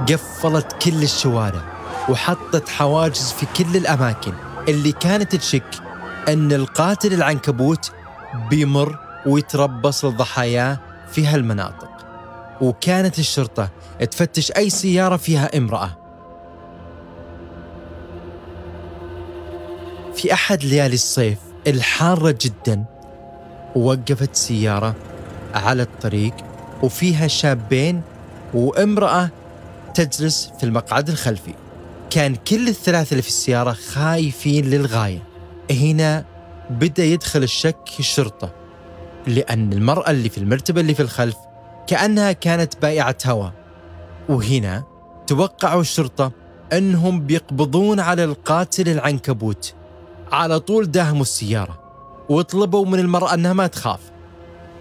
قفلت 0.10 0.74
كل 0.82 1.04
الشوارع 1.04 1.62
وحطت 2.10 2.70
حواجز 2.70 3.32
في 3.32 3.64
كل 3.64 3.78
الأماكن. 3.78 4.34
اللي 4.68 4.92
كانت 4.92 5.36
تشك 5.36 5.84
أن 6.28 6.52
القاتل 6.52 7.14
العنكبوت 7.14 7.92
بيمر 8.50 9.00
ويتربص 9.26 10.06
لضحاياه 10.06 10.80
في 11.12 11.28
هالمناطق. 11.28 11.95
وكانت 12.62 13.20
الشرطة 13.20 13.70
تفتش 14.12 14.52
أي 14.52 14.70
سيارة 14.70 15.18
فيها 15.18 15.58
امرأة. 15.58 15.98
في 20.16 20.34
أحد 20.34 20.64
ليالي 20.64 20.94
الصيف 20.94 21.38
الحارة 21.68 22.38
جدا 22.42 22.86
وقفت 23.76 24.36
سيارة 24.36 24.96
على 25.54 25.82
الطريق 25.82 26.34
وفيها 26.84 27.28
شابين 27.28 28.02
وامرأة 28.54 29.30
تجلس 29.94 30.52
في 30.60 30.64
المقعد 30.64 31.10
الخلفي. 31.10 31.54
كان 32.10 32.36
كل 32.36 32.68
الثلاثة 32.68 33.12
اللي 33.12 33.22
في 33.22 33.28
السيارة 33.28 33.72
خايفين 33.72 34.66
للغاية. 34.66 35.24
هنا 35.72 36.26
بدأ 36.70 37.04
يدخل 37.04 37.44
الشك 37.44 37.90
الشرطة 38.00 38.54
لأن 39.28 39.74
المرأة 39.74 40.12
اللي 40.12 40.30
في 40.30 40.38
المرتبة 40.38 40.82
اللي 40.82 40.96
في 40.96 41.02
الخلف 41.02 41.36
كأنها 41.88 42.32
كانت 42.32 42.82
بائعة 42.82 43.18
هواء. 43.26 43.54
وهنا 44.30 44.84
توقعوا 45.28 45.82
الشرطة 45.82 46.32
أنهم 46.74 47.26
بيقبضون 47.26 48.00
على 48.00 48.24
القاتل 48.24 48.90
العنكبوت. 48.90 49.74
على 50.32 50.60
طول 50.60 50.92
داهموا 50.92 51.22
السيارة 51.22 51.80
وطلبوا 52.30 52.86
من 52.86 53.00
المرأة 53.00 53.34
أنها 53.34 53.54
ما 53.54 53.68
تخاف 53.68 54.00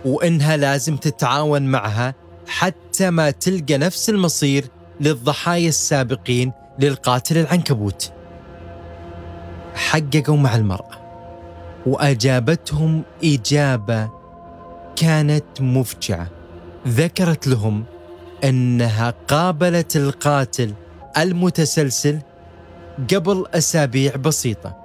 وأنها 0.04 0.56
لازم 0.56 0.96
تتعاون 0.96 1.62
معها 1.62 2.14
حتى 2.46 3.10
ما 3.10 3.30
تلقى 3.30 3.78
نفس 3.78 4.10
المصير 4.10 4.64
للضحايا 5.00 5.68
السابقين 5.68 6.52
للقاتل 6.78 7.38
العنكبوت. 7.38 8.12
حققوا 9.74 10.36
مع 10.36 10.56
المرأة 10.56 11.04
وأجابتهم 11.86 13.02
إجابة 13.24 14.10
كانت 14.96 15.60
مفجعة. 15.60 16.28
ذكرت 16.88 17.46
لهم 17.46 17.84
أنها 18.44 19.14
قابلت 19.28 19.96
القاتل 19.96 20.74
المتسلسل 21.18 22.18
قبل 23.14 23.44
أسابيع 23.54 24.16
بسيطة 24.16 24.76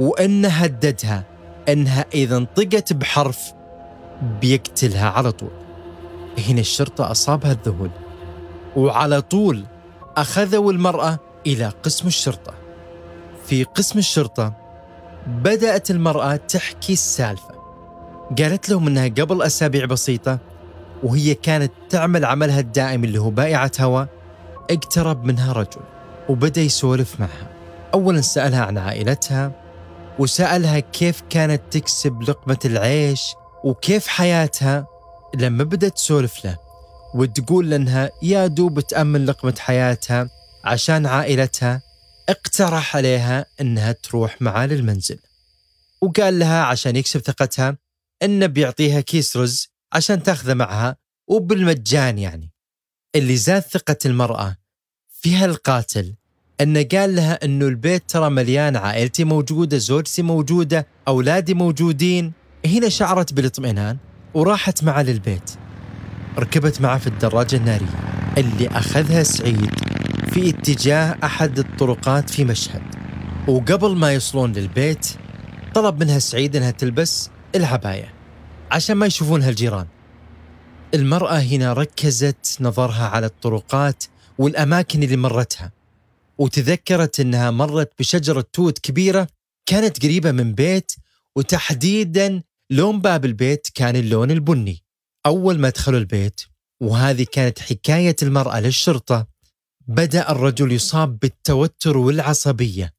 وأنه 0.00 0.48
هددها 0.48 1.24
أنها 1.68 2.04
إذا 2.14 2.36
انطقت 2.36 2.92
بحرف 2.92 3.52
بيقتلها 4.40 5.10
على 5.10 5.32
طول. 5.32 5.50
هنا 6.48 6.60
الشرطة 6.60 7.10
أصابها 7.10 7.52
الذهول 7.52 7.90
وعلى 8.76 9.20
طول 9.20 9.64
أخذوا 10.16 10.72
المرأة 10.72 11.18
إلى 11.46 11.72
قسم 11.82 12.06
الشرطة. 12.06 12.54
في 13.46 13.64
قسم 13.64 13.98
الشرطة 13.98 14.52
بدأت 15.26 15.90
المرأة 15.90 16.36
تحكي 16.36 16.92
السالفة. 16.92 17.54
قالت 18.38 18.68
لهم 18.68 18.86
أنها 18.86 19.08
قبل 19.08 19.42
أسابيع 19.42 19.84
بسيطة 19.84 20.38
وهي 21.02 21.34
كانت 21.34 21.72
تعمل 21.90 22.24
عملها 22.24 22.60
الدائم 22.60 23.04
اللي 23.04 23.18
هو 23.18 23.30
بائعة 23.30 23.72
هواء 23.80 24.08
اقترب 24.70 25.24
منها 25.24 25.52
رجل 25.52 25.80
وبدأ 26.28 26.60
يسولف 26.60 27.20
معها. 27.20 27.50
أولا 27.94 28.20
سألها 28.20 28.64
عن 28.64 28.78
عائلتها 28.78 29.52
وسألها 30.18 30.80
كيف 30.80 31.22
كانت 31.30 31.62
تكسب 31.70 32.22
لقمة 32.22 32.58
العيش 32.64 33.22
وكيف 33.64 34.06
حياتها. 34.06 34.86
لما 35.34 35.64
بدأت 35.64 35.94
تسولف 35.94 36.44
له 36.44 36.58
وتقول 37.14 37.70
لأنها 37.70 38.10
يا 38.22 38.46
دوب 38.46 38.80
تأمن 38.80 39.26
لقمة 39.26 39.54
حياتها 39.58 40.30
عشان 40.64 41.06
عائلتها 41.06 41.82
اقترح 42.28 42.96
عليها 42.96 43.46
أنها 43.60 43.92
تروح 43.92 44.42
معاه 44.42 44.66
للمنزل. 44.66 45.18
وقال 46.00 46.38
لها 46.38 46.62
عشان 46.62 46.96
يكسب 46.96 47.20
ثقتها 47.20 47.76
أنه 48.22 48.46
بيعطيها 48.46 49.00
كيس 49.00 49.36
رز 49.36 49.69
عشان 49.92 50.22
تاخذه 50.22 50.54
معها 50.54 50.96
وبالمجان 51.28 52.18
يعني 52.18 52.52
اللي 53.16 53.36
زاد 53.36 53.62
ثقة 53.62 53.96
المرأة 54.06 54.56
في 55.08 55.36
هالقاتل 55.36 56.14
إنه 56.60 56.86
قال 56.92 57.14
لها 57.16 57.44
إنه 57.44 57.66
البيت 57.66 58.10
ترى 58.10 58.30
مليان 58.30 58.76
عائلتي 58.76 59.24
موجودة، 59.24 59.78
زوجتي 59.78 60.22
موجودة، 60.22 60.86
أولادي 61.08 61.54
موجودين، 61.54 62.32
هنا 62.66 62.88
شعرت 62.88 63.32
بالاطمئنان 63.32 63.96
وراحت 64.34 64.84
معه 64.84 65.02
للبيت. 65.02 65.50
ركبت 66.38 66.80
معه 66.80 66.98
في 66.98 67.06
الدراجة 67.06 67.56
النارية 67.56 68.34
اللي 68.38 68.68
أخذها 68.68 69.22
سعيد 69.22 69.70
في 70.32 70.50
اتجاه 70.50 71.18
أحد 71.24 71.58
الطرقات 71.58 72.30
في 72.30 72.44
مشهد. 72.44 72.82
وقبل 73.48 73.96
ما 73.96 74.12
يوصلون 74.12 74.52
للبيت 74.52 75.06
طلب 75.74 76.00
منها 76.02 76.18
سعيد 76.18 76.56
إنها 76.56 76.70
تلبس 76.70 77.30
العباية 77.54 78.19
عشان 78.70 78.96
ما 78.96 79.06
يشوفونها 79.06 79.50
الجيران. 79.50 79.86
المرأة 80.94 81.38
هنا 81.38 81.72
ركزت 81.72 82.56
نظرها 82.60 83.08
على 83.08 83.26
الطرقات 83.26 84.04
والأماكن 84.38 85.02
اللي 85.02 85.16
مرتها 85.16 85.72
وتذكرت 86.38 87.20
أنها 87.20 87.50
مرت 87.50 87.92
بشجرة 87.98 88.46
توت 88.52 88.78
كبيرة 88.78 89.28
كانت 89.66 90.02
قريبة 90.02 90.32
من 90.32 90.54
بيت 90.54 90.92
وتحديدا 91.36 92.42
لون 92.70 93.00
باب 93.00 93.24
البيت 93.24 93.66
كان 93.74 93.96
اللون 93.96 94.30
البني. 94.30 94.84
أول 95.26 95.58
ما 95.58 95.68
دخلوا 95.68 95.98
البيت 95.98 96.40
وهذه 96.80 97.26
كانت 97.32 97.58
حكاية 97.58 98.16
المرأة 98.22 98.60
للشرطة 98.60 99.26
بدأ 99.86 100.30
الرجل 100.30 100.72
يصاب 100.72 101.18
بالتوتر 101.18 101.96
والعصبية. 101.96 102.94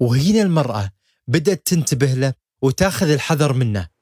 وهنا 0.00 0.42
المرأة 0.42 0.90
بدأت 1.28 1.66
تنتبه 1.66 2.14
له 2.14 2.34
وتأخذ 2.62 3.10
الحذر 3.10 3.52
منه. 3.52 3.93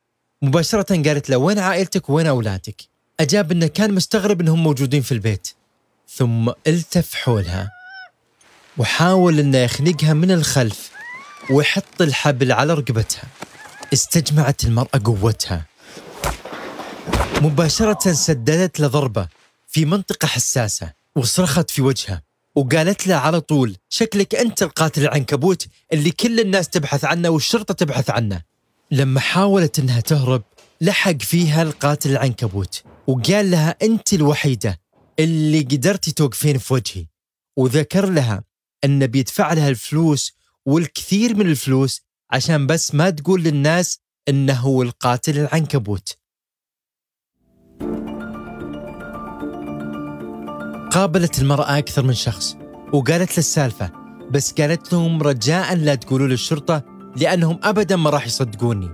مباشرة 0.42 1.02
قالت 1.02 1.30
له 1.30 1.36
وين 1.36 1.58
عائلتك؟ 1.58 2.10
وين 2.10 2.26
أولادك؟ 2.26 2.82
أجاب 3.20 3.52
أنه 3.52 3.66
كان 3.66 3.94
مستغرب 3.94 4.40
أنهم 4.40 4.62
موجودين 4.62 5.02
في 5.02 5.12
البيت. 5.12 5.48
ثم 6.08 6.50
إلتف 6.66 7.14
حولها. 7.14 7.70
وحاول 8.78 9.38
أنه 9.38 9.58
يخنقها 9.58 10.12
من 10.12 10.30
الخلف 10.30 10.90
ويحط 11.50 12.02
الحبل 12.02 12.52
على 12.52 12.74
رقبتها. 12.74 13.22
استجمعت 13.92 14.64
المرأة 14.64 15.00
قوتها. 15.04 15.66
مباشرة 17.40 18.12
سددت 18.12 18.80
له 18.80 18.86
ضربة 18.86 19.28
في 19.68 19.84
منطقة 19.84 20.26
حساسة 20.26 20.92
وصرخت 21.16 21.70
في 21.70 21.82
وجهه 21.82 22.22
وقالت 22.54 23.06
له 23.06 23.14
على 23.14 23.40
طول 23.40 23.76
شكلك 23.88 24.34
أنت 24.34 24.62
القاتل 24.62 25.02
العنكبوت 25.02 25.66
اللي 25.92 26.10
كل 26.10 26.40
الناس 26.40 26.68
تبحث 26.68 27.04
عنه 27.04 27.28
والشرطة 27.28 27.74
تبحث 27.74 28.10
عنه. 28.10 28.51
لما 28.92 29.20
حاولت 29.20 29.78
أنها 29.78 30.00
تهرب 30.00 30.42
لحق 30.80 31.22
فيها 31.22 31.62
القاتل 31.62 32.10
العنكبوت 32.10 32.82
وقال 33.06 33.50
لها 33.50 33.76
أنت 33.82 34.12
الوحيدة 34.12 34.80
اللي 35.18 35.60
قدرتي 35.60 36.12
توقفين 36.12 36.58
في 36.58 36.74
وجهي. 36.74 37.06
وذكر 37.56 38.10
لها 38.10 38.44
أنه 38.84 39.06
بيدفع 39.06 39.52
لها 39.52 39.68
الفلوس 39.68 40.32
والكثير 40.66 41.34
من 41.36 41.46
الفلوس 41.46 42.02
عشان 42.30 42.66
بس 42.66 42.94
ما 42.94 43.10
تقول 43.10 43.42
للناس 43.42 44.00
إنه 44.28 44.54
هو 44.54 44.82
القاتل 44.82 45.38
العنكبوت. 45.38 46.18
قابلت 50.90 51.38
المرأة 51.38 51.78
أكثر 51.78 52.02
من 52.02 52.14
شخص 52.14 52.56
وقالت 52.92 53.30
له 53.30 53.38
السالفة 53.38 53.90
بس 54.30 54.52
قالت 54.52 54.92
لهم 54.92 55.22
رجاء 55.22 55.74
لا 55.74 55.94
تقولوا 55.94 56.28
للشرطة 56.28 56.91
لأنهم 57.16 57.58
أبدا 57.62 57.96
ما 57.96 58.10
راح 58.10 58.26
يصدقوني. 58.26 58.90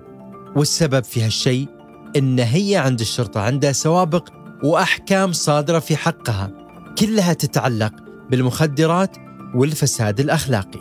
والسبب 0.57 1.04
في 1.04 1.22
هالشيء 1.22 1.68
إن 2.16 2.38
هي 2.38 2.76
عند 2.76 3.00
الشرطة 3.00 3.40
عندها 3.40 3.72
سوابق 3.72 4.28
وأحكام 4.64 5.33
صادرة 5.33 5.78
في 5.78 5.96
حقها 5.96 6.50
كلها 6.98 7.33
تتعلق 7.33 7.92
بالمخدرات 8.31 9.16
والفساد 9.54 10.20
الأخلاقي. 10.20 10.81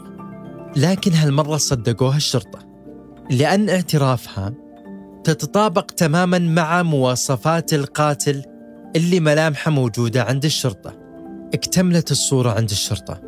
لكن 0.75 1.11
هالمرة 1.13 1.57
صدقوها 1.57 2.17
الشرطة 2.17 2.59
لأن 3.31 3.69
اعترافها 3.69 4.53
تتطابق 5.23 5.85
تماما 5.85 6.39
مع 6.39 6.83
مواصفات 6.83 7.73
القاتل 7.73 8.43
اللي 8.95 9.19
ملامحه 9.19 9.71
موجودة 9.71 10.23
عند 10.23 10.45
الشرطة. 10.45 10.93
اكتملت 11.53 12.11
الصورة 12.11 12.51
عند 12.51 12.69
الشرطة. 12.69 13.26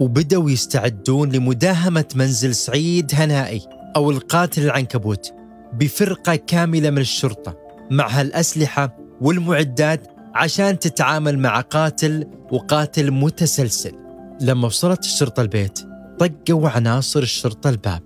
وبدأوا 0.00 0.50
يستعدون 0.50 1.32
لمداهمة 1.32 2.04
منزل 2.14 2.54
سعيد 2.54 3.10
هنائي 3.14 3.62
أو 3.96 4.10
القاتل 4.10 4.62
العنكبوت 4.62 5.34
بفرقة 5.72 6.36
كاملة 6.36 6.90
من 6.90 6.98
الشرطة 6.98 7.56
مع 7.90 8.08
هالأسلحة 8.08 8.96
والمعدات 9.20 10.08
عشان 10.34 10.78
تتعامل 10.78 11.38
مع 11.38 11.60
قاتل 11.60 12.26
وقاتل 12.52 13.10
متسلسل. 13.10 13.92
لما 14.40 14.66
وصلت 14.66 15.00
الشرطة 15.00 15.40
البيت 15.40 15.78
طقوا 16.18 16.68
عناصر 16.68 17.20
الشرطة 17.20 17.70
الباب 17.70 18.02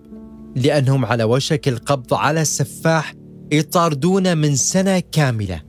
لأنهم 0.57 1.05
على 1.05 1.25
وشك 1.25 1.69
القبض 1.69 2.15
على 2.15 2.41
السفاح 2.41 3.15
يطاردونه 3.53 4.35
من 4.35 4.57
سنة 4.57 5.03
كاملة. 5.13 5.63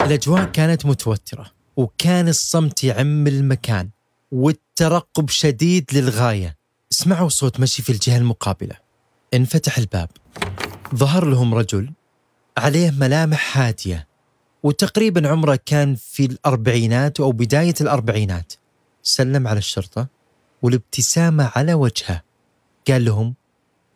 الأجواء 0.00 0.44
كانت 0.44 0.86
متوترة. 0.86 1.57
وكان 1.78 2.28
الصمت 2.28 2.84
يعم 2.84 3.26
المكان 3.26 3.90
والترقب 4.32 5.28
شديد 5.28 5.84
للغاية. 5.92 6.56
سمعوا 6.90 7.28
صوت 7.28 7.60
مشي 7.60 7.82
في 7.82 7.92
الجهة 7.92 8.16
المقابلة. 8.16 8.76
انفتح 9.34 9.78
الباب. 9.78 10.08
ظهر 10.94 11.24
لهم 11.24 11.54
رجل 11.54 11.90
عليه 12.58 12.90
ملامح 12.90 13.58
هادية 13.58 14.08
وتقريبا 14.62 15.28
عمره 15.28 15.58
كان 15.66 15.94
في 15.94 16.24
الأربعينات 16.24 17.20
أو 17.20 17.32
بداية 17.32 17.74
الأربعينات. 17.80 18.52
سلم 19.02 19.48
على 19.48 19.58
الشرطة 19.58 20.06
والابتسامة 20.62 21.52
على 21.56 21.74
وجهه. 21.74 22.22
قال 22.88 23.04
لهم 23.04 23.34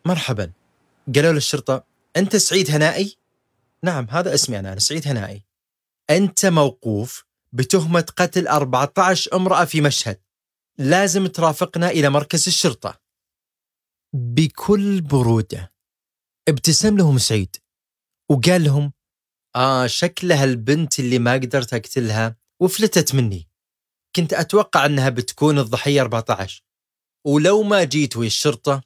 مرحبا. 0.04 0.52
قالوا 1.14 1.32
للشرطة 1.32 1.84
أنت 2.16 2.36
سعيد 2.36 2.70
هنائي؟ 2.70 3.16
نعم 3.82 4.06
هذا 4.10 4.34
اسمي 4.34 4.58
أنا, 4.58 4.72
أنا 4.72 4.80
سعيد 4.80 5.08
هنائي. 5.08 5.42
أنت 6.10 6.46
موقوف؟ 6.46 7.31
بتهمة 7.52 8.06
قتل 8.16 8.48
14 8.48 9.36
امرأة 9.36 9.64
في 9.64 9.80
مشهد. 9.80 10.22
لازم 10.78 11.26
ترافقنا 11.26 11.90
إلى 11.90 12.10
مركز 12.10 12.46
الشرطة. 12.46 13.00
بكل 14.14 15.00
برودة. 15.00 15.72
ابتسم 16.48 16.96
لهم 16.96 17.18
سعيد. 17.18 17.56
وقال 18.30 18.64
لهم 18.64 18.92
آه 19.56 19.86
شكلها 19.86 20.44
البنت 20.44 21.00
اللي 21.00 21.18
ما 21.18 21.32
قدرت 21.32 21.74
أقتلها 21.74 22.36
وفلتت 22.60 23.14
مني. 23.14 23.48
كنت 24.16 24.32
أتوقع 24.32 24.86
أنها 24.86 25.08
بتكون 25.08 25.58
الضحية 25.58 26.00
14 26.00 26.62
ولو 27.26 27.62
ما 27.62 27.84
جيت 27.84 28.16
ويا 28.16 28.26
الشرطة 28.26 28.82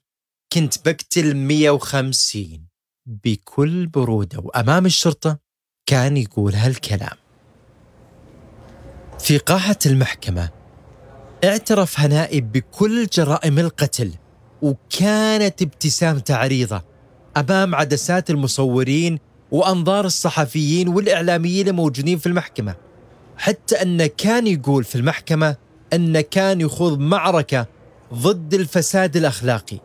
كنت 0.52 0.88
بقتل 0.88 1.36
150 1.36 2.68
بكل 3.06 3.86
برودة. 3.86 4.38
وأمام 4.38 4.86
الشرطة 4.86 5.38
كان 5.88 6.16
يقول 6.16 6.54
هالكلام. 6.54 7.25
في 9.18 9.38
قاعة 9.38 9.78
المحكمة 9.86 10.48
اعترف 11.44 12.00
هنائي 12.00 12.40
بكل 12.40 13.06
جرائم 13.06 13.58
القتل 13.58 14.10
وكانت 14.62 15.62
ابتسامته 15.62 16.36
عريضة 16.36 16.82
أمام 17.36 17.74
عدسات 17.74 18.30
المصورين 18.30 19.18
وأنظار 19.50 20.04
الصحفيين 20.04 20.88
والإعلاميين 20.88 21.68
الموجودين 21.68 22.18
في 22.18 22.26
المحكمة. 22.26 22.74
حتى 23.36 23.82
أنه 23.82 24.06
كان 24.06 24.46
يقول 24.46 24.84
في 24.84 24.94
المحكمة 24.96 25.56
أنه 25.92 26.20
كان 26.20 26.60
يخوض 26.60 26.98
معركة 26.98 27.66
ضد 28.14 28.54
الفساد 28.54 29.16
الأخلاقي 29.16 29.78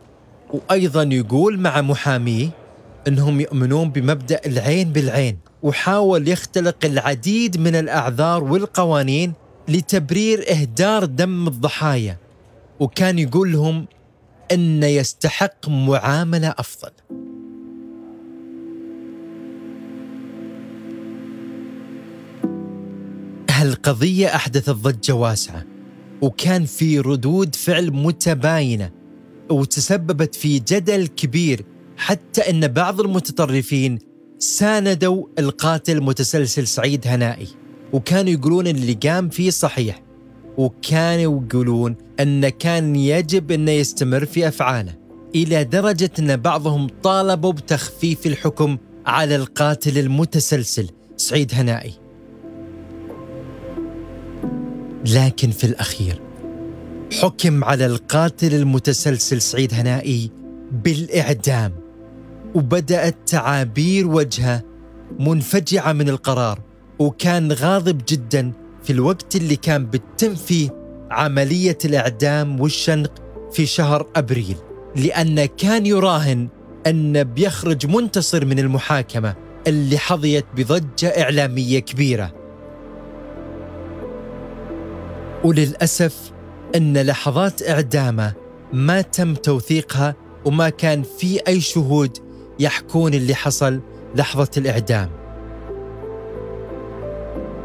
وأيضا 0.50 1.02
يقول 1.02 1.60
مع 1.60 1.80
محاميه 1.80 2.50
أنهم 3.08 3.40
يؤمنون 3.40 3.90
بمبدأ 3.90 4.40
العين 4.46 4.92
بالعين. 4.92 5.38
وحاول 5.62 6.28
يختلق 6.28 6.84
العديد 6.84 7.60
من 7.60 7.74
الأعذار 7.74 8.44
والقوانين 8.44 9.32
لتبرير 9.68 10.50
إهدار 10.50 11.04
دم 11.04 11.48
الضحايا. 11.48 12.16
وكان 12.80 13.18
يقول 13.18 13.52
لهم 13.52 13.86
إن 14.52 14.82
يستحق 14.82 15.68
معاملة 15.68 16.54
أفضل. 16.58 16.90
هالقضية 23.50 24.26
أحدثت 24.34 24.70
ضجة 24.70 25.12
واسعة 25.12 25.64
وكان 26.22 26.64
في 26.64 26.98
ردود 26.98 27.54
فعل 27.54 27.90
متباينة 27.90 28.90
وتسببت 29.50 30.34
في 30.34 30.58
جدل 30.58 31.06
كبير 31.06 31.64
حتى 31.96 32.40
إن 32.50 32.68
بعض 32.68 33.00
المتطرفين 33.00 33.98
ساندوا 34.42 35.26
القاتل 35.38 35.96
المتسلسل 35.96 36.66
سعيد 36.66 37.06
هنائي 37.06 37.48
وكانوا 37.92 38.32
يقولون 38.32 38.66
اللي 38.66 38.92
قام 38.92 39.28
فيه 39.28 39.50
صحيح 39.50 40.02
وكانوا 40.56 41.42
يقولون 41.42 41.96
أن 42.20 42.48
كان 42.48 42.96
يجب 42.96 43.50
أنه 43.50 43.70
يستمر 43.70 44.24
في 44.24 44.48
أفعاله 44.48 44.94
إلى 45.34 45.64
درجة 45.64 46.10
أن 46.18 46.36
بعضهم 46.36 46.88
طالبوا 47.02 47.52
بتخفيف 47.52 48.26
الحكم 48.26 48.78
على 49.06 49.36
القاتل 49.36 49.98
المتسلسل 49.98 50.90
سعيد 51.16 51.54
هنائي. 51.54 51.92
لكن 55.06 55.50
في 55.50 55.64
الأخير 55.64 56.20
حكم 57.20 57.64
على 57.64 57.86
القاتل 57.86 58.54
المتسلسل 58.54 59.40
سعيد 59.40 59.74
هنائي 59.74 60.30
بالإعدام. 60.72 61.81
وبدأت 62.54 63.16
تعابير 63.26 64.06
وجهه 64.06 64.62
منفجعة 65.20 65.92
من 65.92 66.08
القرار 66.08 66.60
وكان 66.98 67.52
غاضب 67.52 68.00
جدا 68.08 68.52
في 68.82 68.92
الوقت 68.92 69.36
اللي 69.36 69.56
كان 69.56 69.86
بتتم 69.86 70.34
فيه 70.34 70.70
عملية 71.10 71.78
الإعدام 71.84 72.60
والشنق 72.60 73.12
في 73.52 73.66
شهر 73.66 74.06
أبريل 74.16 74.56
لأنه 74.96 75.44
كان 75.46 75.86
يراهن 75.86 76.48
أن 76.86 77.24
بيخرج 77.24 77.86
منتصر 77.86 78.44
من 78.44 78.58
المحاكمة 78.58 79.34
اللي 79.66 79.98
حظيت 79.98 80.44
بضجة 80.56 81.06
إعلامية 81.22 81.78
كبيرة. 81.78 82.32
وللأسف 85.44 86.32
أن 86.76 86.98
لحظات 86.98 87.68
إعدامه 87.68 88.32
ما 88.72 89.00
تم 89.00 89.34
توثيقها 89.34 90.14
وما 90.44 90.68
كان 90.68 91.02
في 91.18 91.40
أي 91.48 91.60
شهود 91.60 92.31
يحكون 92.62 93.14
اللي 93.14 93.34
حصل 93.34 93.80
لحظة 94.14 94.50
الإعدام. 94.56 95.10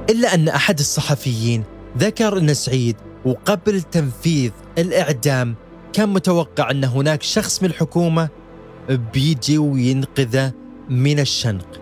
إلا 0.10 0.34
أن 0.34 0.48
أحد 0.50 0.80
الصحفيين 0.80 1.64
ذكر 1.98 2.38
أن 2.38 2.54
سعيد 2.54 2.96
وقبل 3.26 3.82
تنفيذ 3.82 4.52
الإعدام 4.78 5.56
كان 5.94 6.10
متوقع 6.10 6.72
أن 6.72 6.84
هناك 6.84 7.24
شخص 7.24 7.64
من 7.64 7.70
الحكومة 7.70 8.30
بيجي 9.14 9.58
وينقذه 9.58 10.52
من 10.90 11.20
الشنق. 11.20 11.82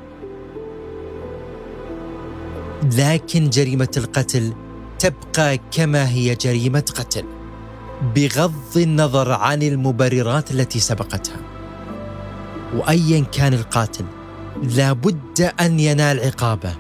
لكن 2.98 3.50
جريمة 3.50 3.88
القتل 3.98 4.54
تبقى 5.00 5.60
كما 5.72 6.10
هي 6.10 6.36
جريمة 6.36 6.84
قتل 6.96 7.26
بغض 8.16 8.78
النظر 8.78 9.32
عن 9.32 9.64
المبررات 9.64 10.52
التي 10.52 10.80
سبقتها. 10.80 11.55
وايا 12.76 13.20
كان 13.20 13.54
القاتل 13.54 14.06
لابد 14.64 15.52
أن 15.62 15.80
ينال 15.80 16.20
عقابه 16.20 16.76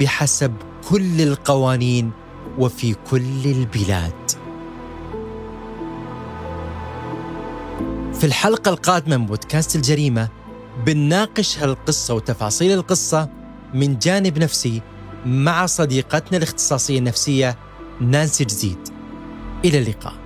بحسب 0.00 0.52
كل 0.88 1.20
القوانين 1.20 2.10
وفي 2.58 2.94
كل 3.10 3.44
البلاد. 3.44 4.30
في 8.14 8.24
الحلقة 8.24 8.68
القادمة 8.68 9.16
من 9.16 9.26
بودكاست 9.26 9.76
الجريمة 9.76 10.28
بنناقش 10.86 11.58
هالقصة 11.58 12.14
وتفاصيل 12.14 12.72
القصة 12.72 13.28
من 13.74 13.98
جانب 13.98 14.38
نفسي 14.38 14.82
مع 15.26 15.66
صديقتنا 15.66 16.38
الاختصاصية 16.38 16.98
النفسية 16.98 17.56
نانسي 18.00 18.44
جزيد. 18.44 18.88
إلى 19.64 19.78
اللقاء. 19.78 20.21